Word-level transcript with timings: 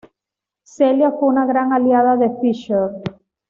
Celia 0.63 1.11
fue 1.11 1.27
una 1.29 1.45
gran 1.45 1.73
aliada 1.73 2.15
de 2.17 2.31
Fisher. 2.41 2.89